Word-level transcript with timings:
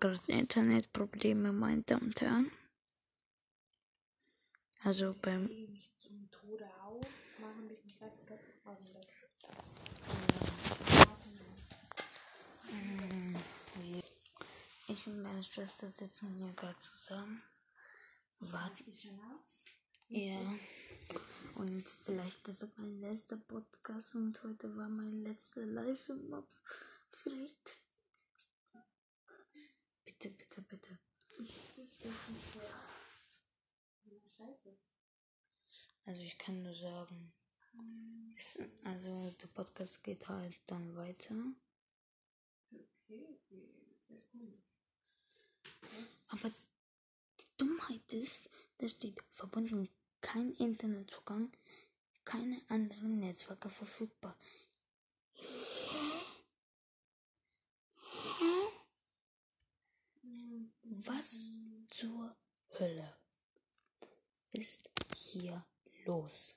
gerade 0.00 0.32
Internetprobleme, 0.32 1.52
meine 1.52 1.82
Damen 1.82 2.06
und 2.06 2.20
Herren. 2.20 2.50
Also 4.82 5.14
beim. 5.20 5.48
Hoffentlich. 8.64 9.06
Ich 14.88 15.06
und 15.06 15.22
meine 15.22 15.42
Schwester 15.42 15.88
sitzen 15.88 16.34
hier 16.34 16.52
gerade 16.54 16.78
zusammen. 16.80 17.42
Warten. 18.40 18.92
Ja. 20.08 20.40
Und 21.54 21.88
vielleicht 21.88 22.48
ist 22.48 22.62
es 22.62 22.70
mein 22.76 23.00
letzter 23.00 23.36
Podcast 23.36 24.14
und 24.14 24.42
heute 24.42 24.74
war 24.76 24.88
mein 24.88 25.22
letzter 25.22 25.66
Live-Mob. 25.66 26.48
Vielleicht. 27.08 27.89
Bitte, 30.22 30.36
bitte, 30.36 30.60
bitte. 30.60 30.98
Also 36.04 36.20
ich 36.20 36.36
kann 36.36 36.62
nur 36.62 36.74
sagen. 36.74 37.32
Also 38.84 39.30
der 39.40 39.46
Podcast 39.46 40.04
geht 40.04 40.28
halt 40.28 40.60
dann 40.66 40.94
weiter. 40.94 41.34
Okay, 42.70 43.38
sehr 44.08 44.20
cool. 44.34 44.62
Aber 46.28 46.50
die 46.50 47.56
Dummheit 47.56 48.12
ist, 48.12 48.50
da 48.76 48.88
steht 48.88 49.24
verbunden 49.30 49.88
kein 50.20 50.52
Internetzugang, 50.52 51.50
keine 52.26 52.60
anderen 52.68 53.20
Netzwerke 53.20 53.70
verfügbar. 53.70 54.36
Hä? 55.32 55.46
Hä? 58.02 58.70
Was 60.82 61.58
zur 61.88 62.36
Hölle 62.78 63.16
ist 64.52 64.88
hier 65.14 65.64
los? 66.04 66.56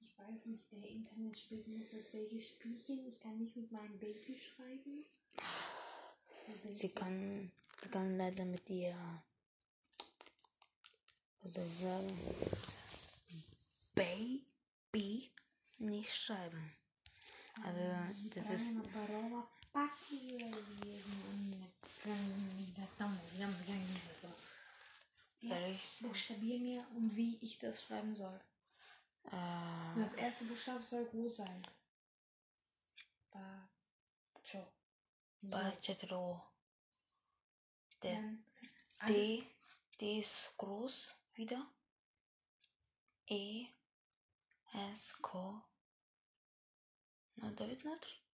Ich 0.00 0.18
weiß 0.18 0.46
nicht, 0.46 0.70
der 0.72 0.88
Internet 0.88 1.38
spielt 1.38 1.66
muss 1.68 1.94
welche 2.12 2.40
Spielchen. 2.40 3.06
Ich 3.06 3.20
kann 3.20 3.38
nicht 3.38 3.56
mit 3.56 3.70
meinem 3.70 3.98
Baby 3.98 4.36
schreiben. 4.36 5.04
Sie 6.70 6.88
kann, 6.88 7.52
sie 7.82 7.88
kann 7.88 8.16
leider 8.16 8.44
mit 8.44 8.68
ihr, 8.70 8.96
was 11.40 11.54
soll 11.54 11.66
ich 11.66 11.78
sagen, 11.78 12.06
Baby 13.94 15.32
nicht 15.78 16.14
schreiben. 16.14 16.72
Also, 17.62 18.30
das 18.34 18.52
ist, 18.52 18.80
Jetzt 25.40 26.02
buchstabier 26.02 26.58
mir 26.58 26.86
und 26.94 27.14
wie 27.14 27.36
ich 27.42 27.58
das 27.58 27.82
schreiben 27.82 28.14
soll. 28.14 28.40
äh, 29.24 30.00
Das 30.00 30.14
erste 30.14 30.44
Buchstabe 30.46 30.82
soll 30.82 31.04
groß 31.04 31.36
sein. 31.36 31.66
Bacho. 33.30 34.72
Bachetro. 35.42 36.42
Der 38.02 38.34
D, 39.06 39.46
D 40.00 40.20
ist 40.20 40.54
groß 40.56 41.20
wieder. 41.34 41.70
E, 43.26 43.66
S, 44.72 45.14
K. 45.20 45.62
Na, 47.34 47.50
David 47.50 47.84
Natri. 47.84 48.25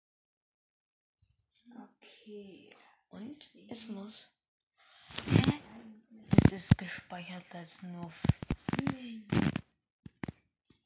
Okay. 1.69 2.69
Und 3.09 3.49
es 3.69 3.87
muss. 3.87 4.27
Hä? 5.27 5.53
Das 6.29 6.51
ist 6.51 6.77
gespeichert 6.77 7.53
als 7.55 7.81
nur. 7.83 8.11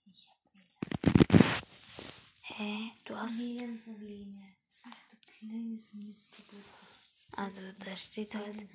Ich 0.05 0.29
hab 0.29 0.37
Hä? 2.43 2.91
Du 3.05 3.15
hast. 3.15 3.37
Familienprobleme. 3.37 4.55
Ach, 4.83 4.91
du 5.11 5.17
kleines 5.39 5.93
Mistgeburt. 5.93 6.63
Also, 7.33 7.61
da 7.79 7.95
steht 7.95 8.35
halt. 8.35 8.67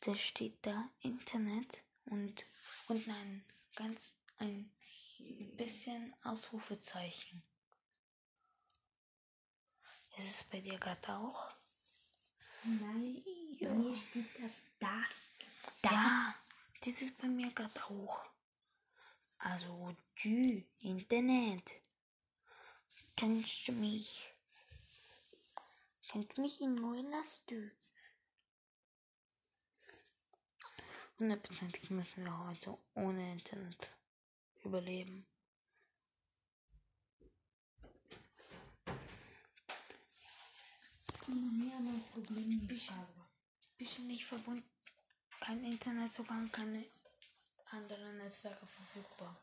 Da 0.00 0.14
steht 0.14 0.58
da 0.62 0.90
Internet 1.00 1.82
und 2.06 2.46
unten 2.88 3.10
ein 3.10 3.44
ganz. 3.74 4.12
ein 4.38 4.70
bisschen 5.56 6.14
Ausrufezeichen. 6.22 7.42
Ist 10.16 10.30
es 10.30 10.44
bei 10.44 10.60
dir 10.60 10.78
gerade 10.78 11.08
auch? 11.14 11.52
Nein, 12.64 13.22
Ja. 13.58 13.70
mir 13.70 13.94
steht 13.94 14.42
das 14.42 14.52
da. 14.80 15.02
Ja, 15.84 16.34
das 16.84 17.02
ist 17.02 17.18
bei 17.18 17.28
mir 17.28 17.50
gerade 17.52 17.84
auch. 17.84 18.26
Also, 19.38 19.94
du, 20.22 20.64
Internet. 20.80 21.80
Kannst 23.16 23.68
du 23.68 23.72
mich. 23.72 24.32
Kannst 26.08 26.36
du 26.36 26.40
mich 26.42 26.60
in 26.60 26.76
lassen, 27.10 27.42
du? 27.46 27.70
Hundertprozentig 31.18 31.90
müssen 31.90 32.24
wir 32.24 32.38
heute 32.46 32.76
ohne 32.94 33.32
Internet 33.32 33.94
überleben. 34.64 35.26
Mir 41.28 41.80
mein 41.80 42.02
Problem 42.12 42.66
nicht 42.66 42.90
habe. 42.92 43.26
Bisschen 43.76 44.06
nicht 44.06 44.24
verbunden. 44.24 44.68
Kein 45.40 45.64
Internetzugang, 45.64 46.50
keine 46.52 46.84
anderen 47.70 48.18
Netzwerke 48.18 48.64
verfügbar. 48.66 49.36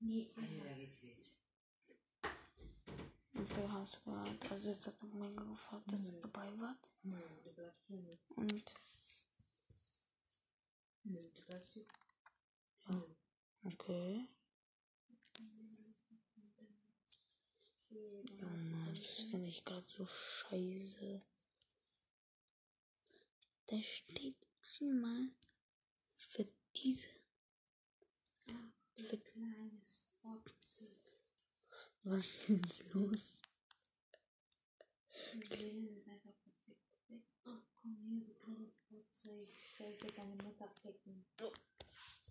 Nee, 0.00 0.28
Und 3.34 3.56
du 3.56 3.72
hast 3.72 4.04
gehört, 4.04 4.50
also 4.50 4.68
jetzt 4.68 4.86
hat 4.86 5.02
noch 5.02 5.14
Menge 5.14 5.46
gefragt, 5.46 5.92
dass 5.92 6.12
ihr 6.12 6.20
dabei 6.20 6.48
wart. 6.58 6.90
Du. 7.02 7.16
Und 8.36 8.74
du 11.04 11.20
okay. 13.64 14.28
Ich 19.52 19.64
gerade 19.64 19.86
so 19.88 20.06
scheiße. 20.06 21.22
Da 23.66 23.80
steht 23.80 24.36
einmal 24.80 25.28
für 26.16 26.46
diese. 26.74 27.08
Für 28.96 29.18
Kleines 29.18 30.06
was 32.04 32.24
ist 32.26 32.48
jetzt 32.48 32.94
los? 32.94 33.38
Die 35.34 35.46
Seele 35.46 35.88
ist 35.90 36.08
einfach 36.08 36.34
perfekt. 36.42 36.82
Oh, 37.46 37.60
komm 37.80 37.96
hier, 38.08 38.26
du 38.26 38.34
kleine 38.34 38.72
Fotze. 38.88 39.30
Ich 39.40 39.76
dir 39.98 40.16
deine 40.16 40.34
Mutter 40.42 40.68
ficken. 40.82 41.24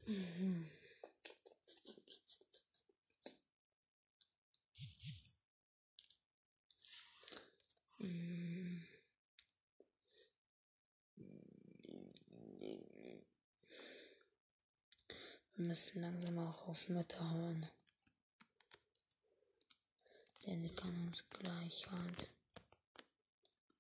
Mhm. 0.07 0.60
Müssen 15.67 16.01
langsam 16.01 16.39
auch 16.39 16.67
auf 16.67 16.88
Mütter 16.89 17.29
hören. 17.31 17.67
Denn 20.46 20.63
die 20.63 20.73
kann 20.73 20.96
uns 21.08 21.23
gleich 21.29 21.90
halt. 21.91 22.29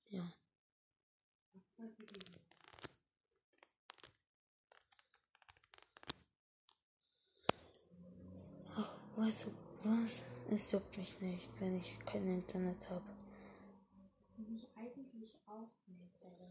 Ja. 0.09 0.31
Ach, 8.75 8.97
weißt 9.15 9.45
du 9.45 9.51
was? 9.83 10.23
Es 10.49 10.71
juckt 10.71 10.97
mich 10.97 11.19
nicht, 11.21 11.49
wenn 11.59 11.77
ich 11.77 11.99
kein 12.05 12.27
Internet 12.27 12.89
habe. 12.89 13.15
Mich 14.37 14.67
eigentlich 14.75 15.33
auch 15.47 15.71
nicht, 15.87 16.23
aber 16.25 16.49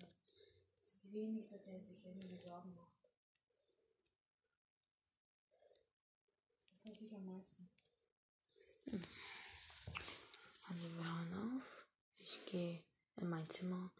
wenig, 1.12 1.48
dass 1.48 1.66
er 1.66 1.80
sich 1.80 2.04
irgendwie 2.04 2.38
Sorgen 2.38 2.74
macht. 2.74 2.99
Heißt 6.90 7.02
ich 7.02 7.14
am 7.14 7.24
meisten. 7.24 7.70
Also 10.68 10.88
wir 10.96 11.04
hören 11.04 11.56
auf. 11.56 11.86
Ich 12.18 12.44
gehe 12.46 12.82
in 13.14 13.28
mein 13.28 13.48
Zimmer. 13.48 13.92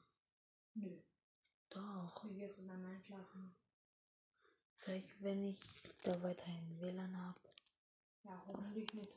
Nö. 0.75 1.01
Doch. 1.69 2.25
Wie 2.25 2.41
wirst 2.41 2.59
du 2.59 2.67
dann 2.67 2.85
einschlafen? 2.85 3.55
Vielleicht, 4.79 5.23
wenn 5.23 5.45
ich 5.45 5.85
da 6.03 6.21
weiterhin 6.21 6.81
WLAN 6.81 7.17
habe. 7.17 7.41
Ja, 8.25 8.45
hoffentlich 8.49 8.93
nicht. 8.93 9.15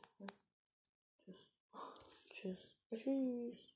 Tschüss. 2.30 2.76
Tschüss. 2.90 3.73